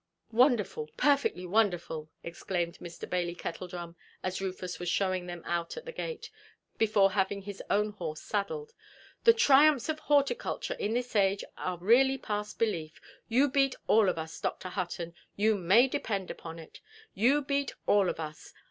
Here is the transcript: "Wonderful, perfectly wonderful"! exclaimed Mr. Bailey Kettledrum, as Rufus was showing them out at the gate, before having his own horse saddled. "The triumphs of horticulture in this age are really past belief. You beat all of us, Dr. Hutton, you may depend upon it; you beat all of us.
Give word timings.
"Wonderful, 0.31 0.89
perfectly 0.97 1.45
wonderful"! 1.45 2.09
exclaimed 2.23 2.79
Mr. 2.79 3.07
Bailey 3.07 3.35
Kettledrum, 3.35 3.95
as 4.23 4.41
Rufus 4.41 4.79
was 4.79 4.89
showing 4.89 5.27
them 5.27 5.43
out 5.45 5.77
at 5.77 5.85
the 5.85 5.91
gate, 5.91 6.31
before 6.79 7.11
having 7.11 7.43
his 7.43 7.61
own 7.69 7.91
horse 7.91 8.19
saddled. 8.19 8.73
"The 9.25 9.33
triumphs 9.33 9.89
of 9.89 9.99
horticulture 9.99 10.73
in 10.73 10.95
this 10.95 11.15
age 11.15 11.43
are 11.55 11.77
really 11.77 12.17
past 12.17 12.57
belief. 12.57 12.99
You 13.27 13.47
beat 13.47 13.75
all 13.85 14.09
of 14.09 14.17
us, 14.17 14.39
Dr. 14.39 14.69
Hutton, 14.69 15.13
you 15.35 15.53
may 15.53 15.87
depend 15.87 16.31
upon 16.31 16.57
it; 16.57 16.81
you 17.13 17.43
beat 17.43 17.75
all 17.85 18.09
of 18.09 18.19
us. 18.19 18.55